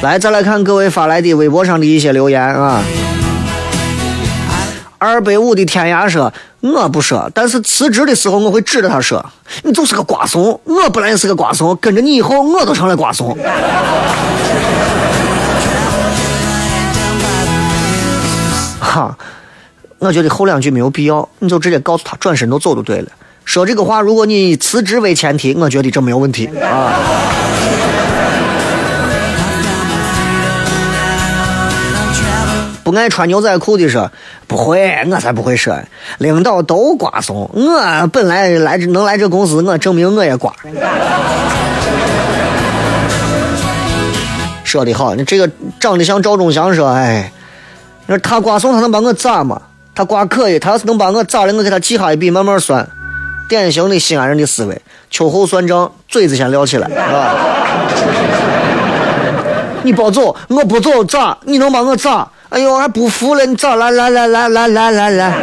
[0.04, 2.84] 来，再来看各位发来的微博上的一些留言啊。
[5.00, 6.32] 二百五的天涯说
[6.62, 9.26] ：“我不说，但是辞职的时候我会指着他说，
[9.64, 10.60] 你就是个瓜怂。
[10.64, 13.36] 我本来也是个瓜怂，跟着你以后我都成了瓜怂。
[18.80, 19.18] ”哈，
[20.00, 23.08] 我觉得后两句没有必要，你就直接告诉他转身就走就对了。
[23.46, 26.94] 说这个话，如果你以辞职为前提，我觉得这没有问题啊。
[32.88, 34.10] 不爱穿牛仔裤的说
[34.48, 35.78] 不会，我才不会说。
[36.20, 40.54] 领导都瓜怂，我本来来这能来这公司，我证明我也瓜。
[44.64, 45.50] 说的好，你这个
[45.82, 47.30] 长得像赵忠祥说，哎，
[48.06, 49.62] 你说他瓜怂，他能把我咋嘛？
[49.94, 52.88] 他瓜可以，他要是能把我咋了，我给他记下一笔，慢慢算。
[53.50, 57.36] 典型的西安人的思维，秋后算账，嘴子先撂起来，是吧？
[59.84, 61.38] 你别走，我不走咋？
[61.44, 62.26] 你能把我咋？
[62.50, 63.46] 哎呦，还不服了？
[63.46, 63.76] 你咋？
[63.76, 65.34] 来来来来来来来来。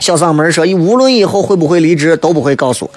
[0.00, 2.90] 小嗓门说：“你无论以后会不会离职，都不会告诉。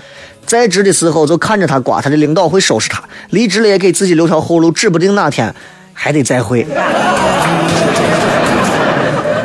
[0.45, 5.53] 在职的时候就看着他刮，他的领导会收拾他；离职了也给自己留条后路，指不定哪天
[5.93, 6.65] 还得再会。”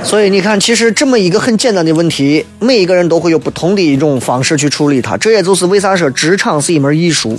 [0.02, 5.18] 所以你看，其实这么一个很简单的问题，每一个人都会有不同的一种方式去处理它。
[5.18, 7.38] 这也就是为啥说职场是一门艺术。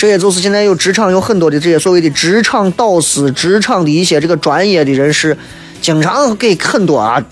[0.00, 5.36] 这也就是现在有职场有很多的这些所谓的职场导师、职场的一些这个专业的人士，
[5.82, 7.22] 经常给很多啊，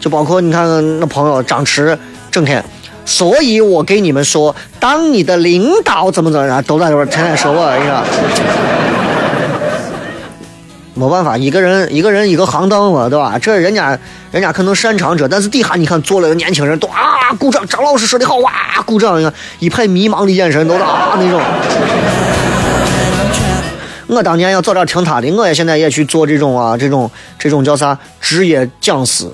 [0.00, 0.66] 就包括你看
[1.00, 1.94] 那朋友张弛，
[2.30, 2.64] 整天。
[3.04, 8.02] 所以我给你们说，当你的领导怎么怎么样，都在这边天天说我，哎呀。
[10.94, 13.38] 没办法，一个人一个人一个行当嘛，对吧？
[13.38, 13.98] 这人家
[14.32, 18.52] 人家可能擅长这，但是底下你看坐了个年轻人都啊鼓掌，张老师说的好哇
[18.86, 21.40] 鼓掌，你看一派迷茫的眼神都是啊 那种。
[24.06, 29.26] 我当年要早点听他的，我也现在也去做这种啊这种这种叫啥职业讲师，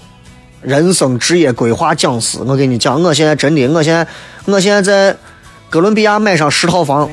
[0.63, 2.39] 人生职业规划讲师。
[2.47, 4.07] 我跟你讲，我现在真的，我现在
[4.47, 5.15] 我现在在
[5.69, 7.11] 哥伦比亚买上十套房。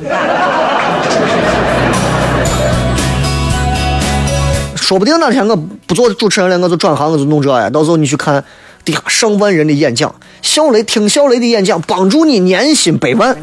[4.76, 5.54] 说不定哪天我
[5.86, 7.70] 不做主持人了，我就转行，我就弄这呀。
[7.70, 8.42] 到时候你去看
[9.08, 13.36] 上万人的演讲，小雷听小雷的演讲，帮助你年薪百万。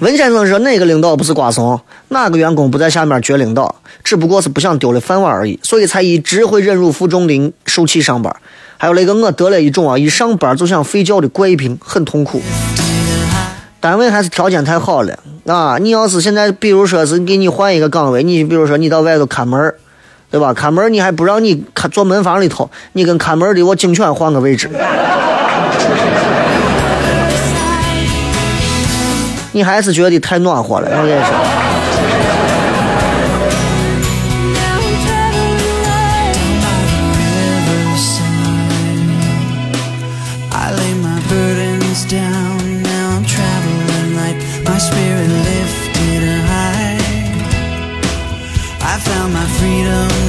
[0.00, 1.78] 文先生说：“哪个领导不是瓜怂？
[2.08, 3.74] 哪个员工不在下面撅领导？
[4.02, 8.34] 只不过是不想丢了饭碗而已，所以才一直会忍辱负重的受气上班。
[8.78, 12.40] 还有那个我得了一种啊，一上班就想睡觉的怪病，很痛苦。
[13.78, 15.76] 单位还是条件太好了啊！
[15.78, 19.74] 你要是现在，比如说是给你换一个岗位，你比如说你到外头看门
[20.30, 20.54] 对吧？
[20.54, 24.70] 看门你还不让你看坐门房里头你跟看门的我警犬换个位置。
[29.52, 31.34] 你还是觉得太暖和了我跟你说。
[49.58, 50.19] Freedom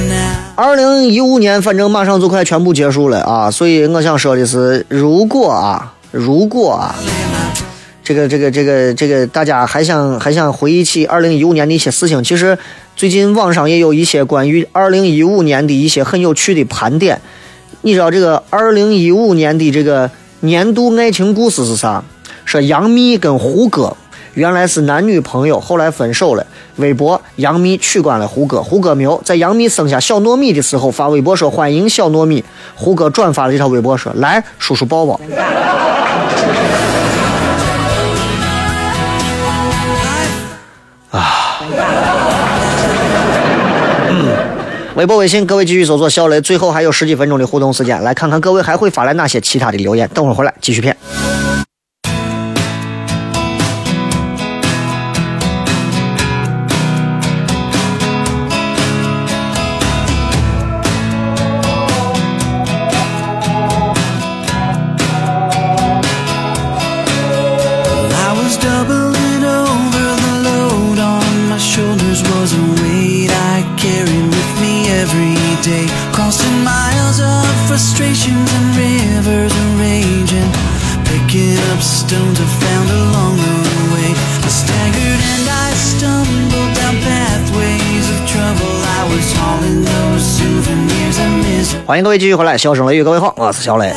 [0.54, 6.94] 二零一五年反正马上就快全部结束了啊，所以我想说的是，如果啊，如果啊，
[8.04, 12.56] 这个这个这个这个大家还想还想回忆起二零一五年的一些事情，其实
[12.94, 17.20] 最近网上也有一些关于二零一五年的一些很有趣的盘点。
[17.80, 22.04] 你知道这个二零一五年的这个年度爱情故事是啥？
[22.44, 23.96] 说杨幂跟胡歌
[24.34, 26.46] 原来是男女朋友，后来分手了。
[26.76, 32.42] 微博杨幂取关了胡歌，胡歌没有在杨幂生下小糯米的时候发微博说欢迎小糯米，
[32.74, 35.20] 胡歌转发了这条微博说来叔叔抱抱。
[41.10, 41.20] 啊
[44.94, 46.38] 微博、微信，各位继续搜索小雷。
[46.40, 50.08] 最后还有十几分钟的互动时间，来看看各位还会发来哪些其他的留言。
[50.12, 50.94] 等会儿回来继续骗。
[91.92, 93.92] 欢迎各位继续回来，笑声雷雨，各位好，我是小雷。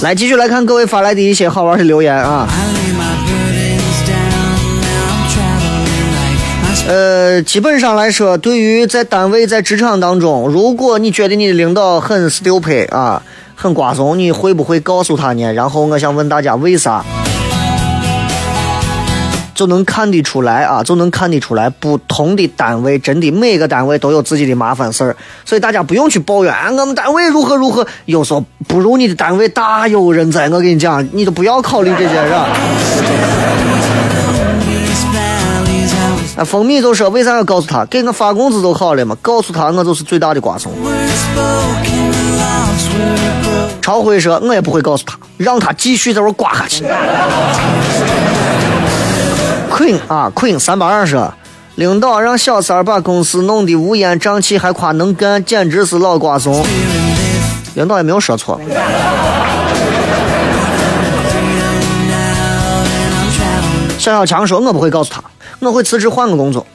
[0.00, 2.46] 来继续来看各位发来的一些好玩的留言啊。
[6.86, 13.20] 呃，基本上来说，对于在单位、在职场当中，如果你觉得你的领导很 stupid 啊，
[13.56, 15.52] 很瓜怂，你会不会告诉他呢？
[15.52, 17.04] 然后我想问大家，为啥？
[19.56, 30.48] 就能看得出来啊，就能看得出来，不同的单位真的每个单位都有自己的麻烦事儿，所以大家不用去抱怨啊我们单位如何如何，有时候不如你的单位大有人在。
[30.50, 32.30] 我跟你讲，你都不要考虑这些人。
[34.60, 37.84] these valleys, I was 啊，蜂蜜就说为啥要告诉他？
[37.86, 40.70] 给我发工资就好了嘛，告诉他我就是最大的瓜怂。
[43.80, 46.84] 朝辉说，我也不会告诉他，让他继续在这儿刮下去。
[49.76, 51.34] Queen 啊，Queen 三八二说，
[51.74, 56.64] 领导让小三儿把公司弄得乌烟瘴气，还夸能干，简直是老瓜怂。
[57.74, 58.58] 领导也没有说错。
[63.98, 65.22] 小小强说，我不会告诉他，
[65.58, 66.66] 我会辞职换个工作。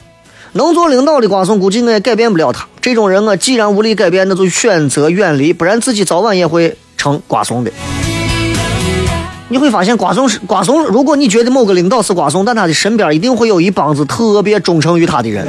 [0.52, 2.68] 能做领导的瓜怂，估计我也改变不了他。
[2.82, 7.72] 这种人我，既然无力改变，那就选择远离，不然自己早晚也会成瓜怂的。
[9.52, 10.82] 你会发现，瓜怂是瓜怂。
[10.86, 15.46] 如果你觉得某个领导是瓜怂，但他的身边一定会有一帮子特别忠诚于他的人。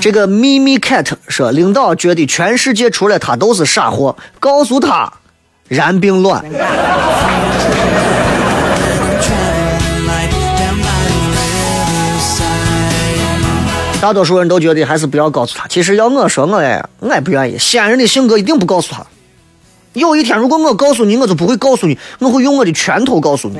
[0.00, 5.10] 这个咪咪 cat 说，领导觉得全世界除了他都是傻货，告诉他
[5.66, 6.44] 然并卵。
[14.00, 15.68] 大多数人都觉得还是不要告诉他。
[15.68, 17.58] 其实要我说，我也我也不愿意。
[17.58, 19.04] 西安人的性格一定不告诉他。
[19.92, 23.58] 有一天，如果我告诉你，我就不会告诉你，我会用我的拳头告诉你。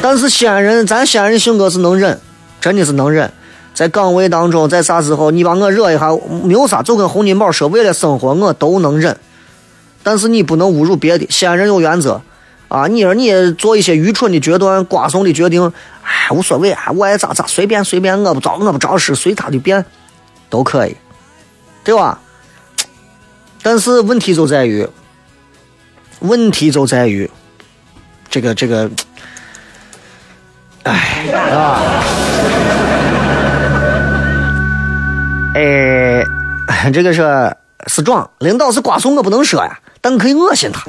[0.00, 2.20] 但是西安人，咱西安人性格是能忍，
[2.60, 3.32] 真的是能忍。
[3.74, 6.10] 在岗位当中，在啥时候你把我惹一下，
[6.44, 9.16] 没有啥，就跟洪金宝说，为了生活我都能忍。
[10.04, 11.26] 但是你不能侮辱别的。
[11.28, 12.20] 西安人有原则，
[12.68, 15.72] 啊，你说你做一些愚蠢的决断、瓜怂的决定，
[16.06, 19.84] 哎，无所谓啊，我爱咋咋，随便随便，我不着我不着事，随他的便，
[20.48, 20.96] 都可以，
[21.82, 22.20] 对吧？
[23.60, 24.88] 但是问题就在于，
[26.20, 27.28] 问题就在于，
[28.30, 28.88] 这个这个，
[30.84, 31.82] 哎，啊，
[35.54, 36.24] 哎，
[36.92, 37.56] 这个是
[37.88, 40.84] 是壮，领导是瓜怂，我不能说呀，但可以恶心他。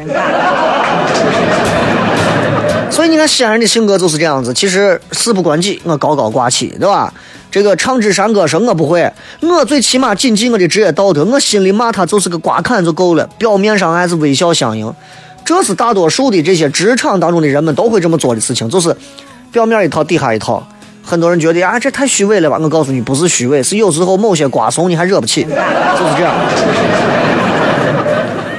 [2.89, 4.53] 所以你看，西安人的性格就是这样子。
[4.53, 7.13] 其实事不关己，我高高挂起，对吧？
[7.49, 9.11] 这个唱支山歌声我不会，
[9.41, 14.93] 我最起码谨记我的职业道德，我心里骂他就是个瓜坎就够了，表面上还是微笑相迎。
[15.45, 18.95] 这是大多数的这些职场当中的人们都会这么做的事情，就是
[19.51, 20.65] 表面一套，底下一套。
[21.01, 22.59] 很多人觉得啊，这太虚伪了吧？
[22.61, 26.35] 我告诉你，不是虚伪，是有时候某些瓜怂你还惹不起，就是这样。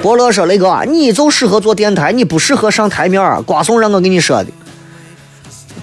[0.02, 4.50] 伯乐说雷哥你就适合做电台你不适合上台面儿瓜怂让我给你说的。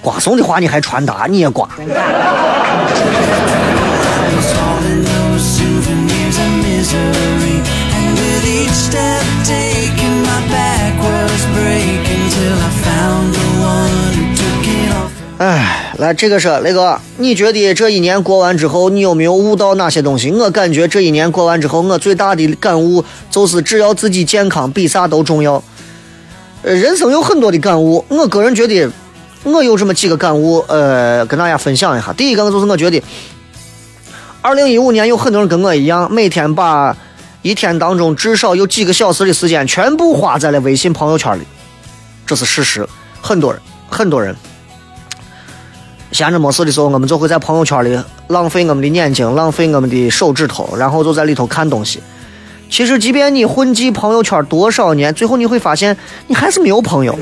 [0.00, 1.68] 瓜怂的话你还传达你也瓜。
[15.38, 15.85] 哎唉。
[15.98, 20.30] 来，这个是雷哥，你觉得这一年过完之后，你有没有悟到哪些东西？
[20.30, 25.62] 我感觉这一年过完之后，我最大的感悟就是，只要自己健康，比啥都重要。
[26.62, 28.90] 呃，人生有很多的感悟，我个人觉得，
[29.44, 32.12] 我有这么几个感悟，呃，跟大家分享一下。
[32.12, 33.02] 第一个就是我觉得，
[34.42, 36.94] 二零一五年有很多人跟我一样，每天把
[37.40, 41.44] 一天当中至少有几个小时的时间全部花在了微信朋友圈里，
[42.26, 42.86] 这是事实。
[43.22, 44.36] 很多人，很多人。
[46.16, 47.94] 闲着没事的时候，我们就会在朋友圈里
[48.28, 52.00] 浪费我们的眼睛，浪费我们的手指头，然后就在里头看东西。
[52.70, 55.94] 其实，即便你混迹朋友圈多少年，最后你会发现，
[56.26, 57.14] 你还是没有朋友。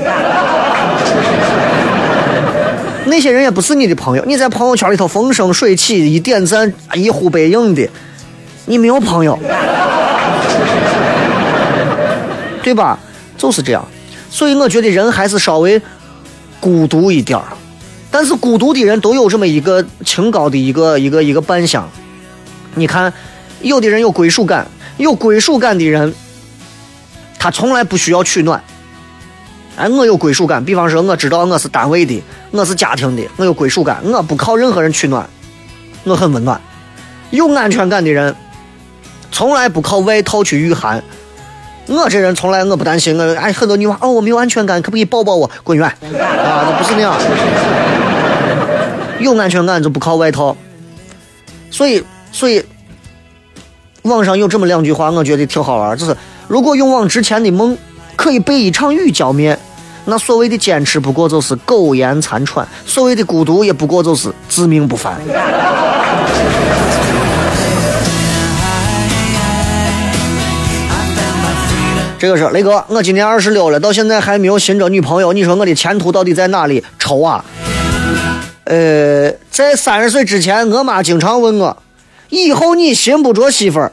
[3.07, 4.23] 那些人也不是你的朋友。
[4.25, 7.85] 你在朋友圈里头风生水起，一点赞、一呼百应的，
[8.65, 9.37] 你没有朋友，
[12.63, 12.97] 对吧？
[13.37, 13.85] 就是这样。
[14.29, 15.81] 所以我觉得人还是稍微
[16.61, 17.45] 孤独一点儿。
[18.17, 21.85] 但是孤独的人都有这么一个清高的一个一个一个扮相。
[22.73, 23.11] 你看，
[23.59, 26.15] 有的人有归属感，有归属感的人，
[27.37, 28.63] 他从来不需要取暖。
[29.75, 35.29] 哎，我有归属感，比方说，我知道我是单位的，我是家庭的，我有归属感，我不靠任何人取暖，
[36.05, 36.61] 我很温暖。
[37.31, 38.33] 有安全感的人，
[39.29, 41.03] 从来不靠外套去御寒。
[41.87, 45.49] 我这人从来我不担心，我哎很多女娃哦我没有安全感，可不可以抱抱我？
[45.63, 46.75] 滚远啊！
[46.77, 47.15] 不是那样，
[49.19, 50.55] 有安全感就不靠外套。
[51.69, 52.63] 所以所以，
[54.03, 56.15] 网上有这么两句话，我觉得挺好玩，就是
[56.47, 57.77] 如果勇往直前的梦
[58.15, 59.57] 可以被一场雨浇灭，
[60.05, 65.19] 那所谓的坚持不过就是苟延残喘，所谓的孤独也不过就是自命不凡。
[72.25, 76.83] 这个是雷哥，我今年二十六了，到现在还没有寻着女朋友，你说我的前途到底在哪里？
[76.97, 77.45] 愁啊！
[78.63, 81.77] 呃，在三十岁之前，我妈经常问我，
[82.29, 83.91] 以后你寻不着媳妇儿，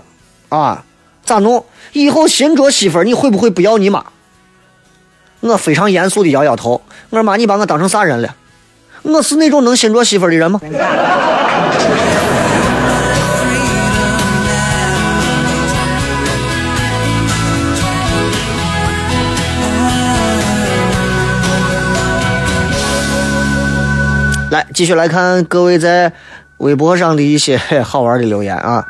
[0.48, 0.82] 啊，
[1.26, 1.62] 咋弄？
[1.92, 4.02] 以后寻着媳妇儿，你会不会不要你妈？
[5.40, 6.80] 我非常严肃的摇摇头，
[7.10, 8.34] 我说妈，你把我当成啥人了？
[9.02, 10.58] 我是那种能寻着媳妇儿的人吗？
[24.52, 26.12] 来，继续来看各位在
[26.58, 28.84] 微博上的一些 好玩的留言啊。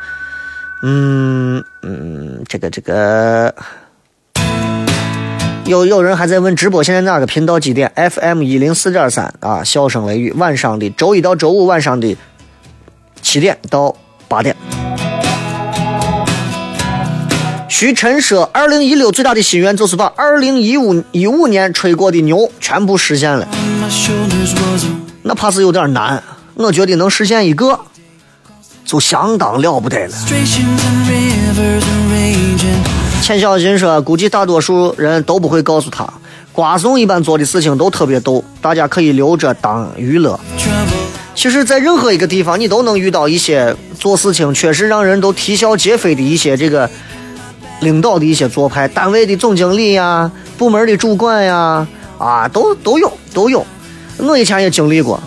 [0.83, 3.55] 嗯嗯，这个这个，
[5.65, 12.17] 有有人还在问直播现在哪个频道几点？FM 一零四点三啊，笑声雷雨，晚上的周一到周五晚上的
[13.23, 13.95] 七点到
[14.27, 14.57] 八点。
[17.69, 23.47] 徐晨说，二零一六最大的心愿就是把二零一五一五年吹过的牛全部实现了。
[25.23, 26.23] 那怕是有点难。
[26.55, 27.79] 我觉得能实现一个，
[28.85, 30.13] 就相当了不得了。
[33.23, 36.13] 钱小新说，估计大多数人都不会告诉他，
[36.53, 40.39] 瓜怂一般做的事情都特别逗，大家可以留着当娱乐。
[41.35, 46.91] 其实，在任何一个地方，你都能遇到一些做事情确实让人都啼笑皆非的一些这个
[47.81, 51.87] 领导的一些做派，单位的总经理呀、部门的主管呀，
[52.19, 53.65] 啊，都都有都有。
[54.19, 55.21] 我以前也经历过，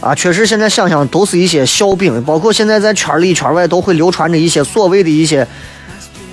[0.00, 5.46] 啊，确实现在想想都是一些笑柄，包括现在在圈里圈外都会流传着一些所谓的一些，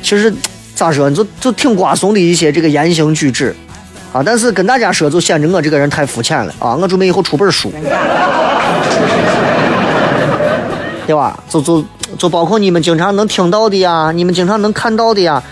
[0.02, 0.34] 其实
[0.76, 3.56] 咋说，就就挺瓜怂的一些这个言行举止。
[4.14, 6.76] 啊，但是跟大家说，就显得我这个人太肤浅了啊！
[6.76, 7.70] 我准备以后出本书，
[11.06, 11.38] 对吧？
[11.50, 11.84] 就就
[12.18, 15.44] 就包括你们经常能听到的呀，你们经常能看到的呀，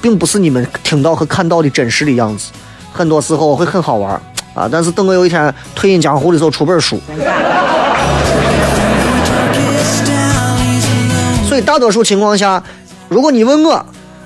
[0.00, 2.52] 并不是你们听到和看到的真实的样子。
[2.92, 4.18] 很多时候会很好玩
[4.54, 6.98] 啊，但是等我有一天退隐江湖的时候出本书。
[11.48, 12.62] 所以大多数情况下，
[13.08, 13.84] 如果你问我，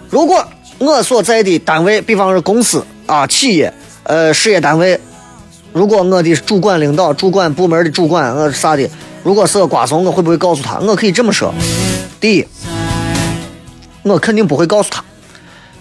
[0.08, 0.46] 如果
[0.78, 3.72] 我所在的单位，比方说公司啊、企业、
[4.04, 4.98] 呃事业单位，
[5.72, 8.88] 如果我的主管领导、主管部门的主管呃啥的，
[9.22, 10.78] 如果是个瓜怂，我会不会告诉他？
[10.78, 11.52] 我可以这么说：
[12.20, 12.46] 第一，
[14.02, 15.02] 我肯定不会告诉他。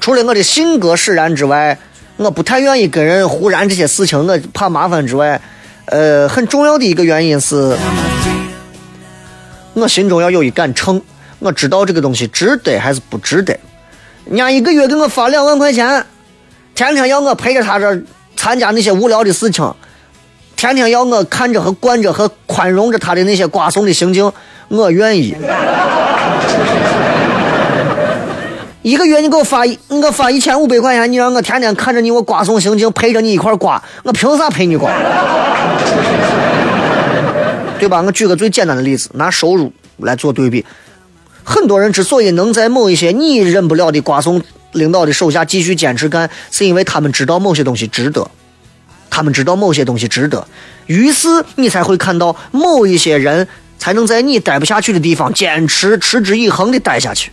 [0.01, 1.77] 除了我的性格使然之外，
[2.17, 5.39] 我不太愿意跟人胡然这些事情，我怕麻烦之外，
[5.85, 7.77] 呃，很重要的一个原因是，
[9.75, 10.99] 我心中要有一杆秤，
[11.37, 13.55] 我知道这个东西值得还是不值得。
[14.25, 16.03] 人家一个月给我发两万块钱，
[16.73, 18.01] 天天要我陪着他这
[18.35, 19.71] 参加那些无聊的事情，
[20.55, 24.31] 天天要我看着和惯着和宽容着他的那些瓜怂的行径，
[24.69, 25.35] 我愿意。
[28.87, 34.89] 一个月你给我发一，你给我发一千五百块钱，你让我天天看着你我瓜怂行径，陪着你一块瓜，我凭啥陪你瓜？
[37.77, 38.01] 对吧？
[38.01, 40.65] 我举个最简单的例子，拿收入来做对比。
[41.43, 48.31] 很多人之所以能在某一些你忍不了的瓜怂领导的手下继续坚持干，是因为他们知道某些东西值得，
[49.09, 50.47] 他们知道某些东西值得，
[50.85, 57.29] 于是你才会看到某一些人才能在你待不下去的地方坚持持之以恒的待下去，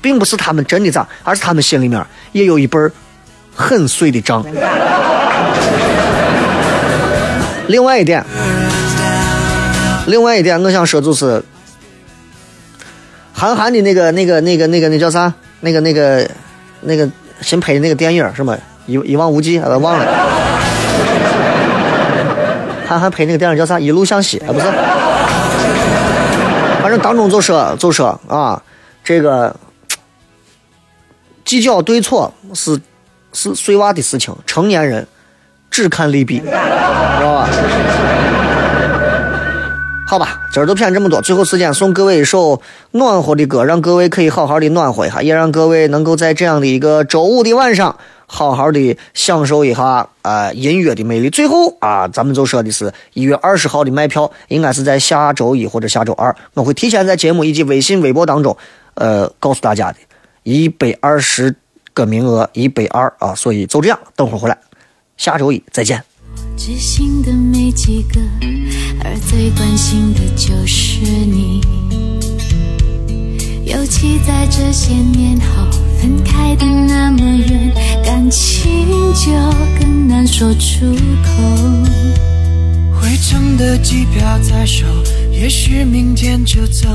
[0.00, 2.90] 并不是他们真的咋，而是他们心里面也有一本儿
[3.54, 4.44] 很碎的账。
[7.68, 8.24] 另外一点，
[10.06, 11.42] 另外一点，我想说就是。
[13.32, 15.32] 韩寒的那个、那个、那个、那个、那叫啥？
[15.60, 16.28] 那个、那个、
[16.82, 17.08] 那个
[17.40, 18.54] 新拍的那个电影什么？
[18.84, 20.04] 一一望无际，我忘了。
[22.86, 23.80] 韩寒拍那个电影叫啥？
[23.80, 24.66] 一路向西啊，不是？
[26.82, 28.60] 反正当中就说就说啊，
[29.02, 29.56] 这个
[31.50, 32.80] 计较对错是
[33.32, 35.04] 是碎娃的事情，成年人
[35.68, 37.48] 只看利弊，知道吧？
[40.06, 41.20] 好吧，今儿就骗这么多。
[41.20, 47.96] 最后时间送各位一首暖和的歌，让各位可以好好的暖和一下，也让各位能够在这样的一个周五的晚上，
[48.26, 51.30] 好好的享受一下啊、呃、音乐的魅力。
[51.30, 58.56] 最后啊，咱们就说的是一月二十号的卖票，应该是在下周一或者下周二，我会提前在节目以及微信、微博当中，
[58.94, 59.98] 呃，告诉大家的，
[60.42, 61.54] 一百二十
[61.92, 64.56] 个名额，一百二啊，所以就这样，等会儿回来，
[65.16, 66.02] 下周一再见。
[66.56, 68.20] 知心的没几个，
[69.04, 71.60] 而最关心的就是你。
[73.64, 75.66] 尤其在这些年后，
[76.00, 77.72] 分开的那么远，
[78.04, 79.32] 感情就
[79.78, 80.86] 更难说出
[81.22, 81.30] 口。
[83.00, 84.84] 回程的机票在手，
[85.30, 86.88] 也许明天就走，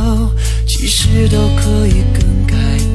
[0.67, 2.55] 其实都可以更改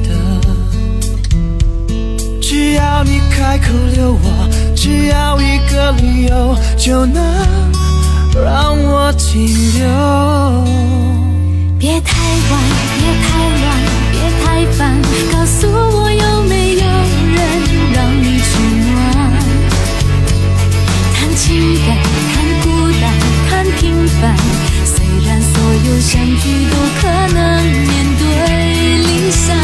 [2.71, 7.21] 只要你开口留我，只要一个理由，就能
[8.33, 9.45] 让我停
[9.77, 9.83] 留。
[11.77, 12.17] 别太
[12.49, 12.61] 晚，
[12.95, 13.27] 别太
[13.59, 13.75] 乱，
[14.13, 14.45] 别太
[14.77, 14.79] 烦，
[15.33, 16.83] 告诉我有没有
[17.35, 17.39] 人
[17.91, 18.49] 让你取
[18.87, 18.95] 暖。
[21.13, 21.89] 谈情感，
[22.31, 22.65] 谈孤
[23.01, 23.03] 单，
[23.49, 23.51] 谈
[23.81, 24.33] 平凡，
[24.85, 24.95] 虽
[25.27, 25.53] 然所
[25.89, 27.03] 有相聚都可
[27.33, 28.23] 能面对
[29.03, 29.60] 离散。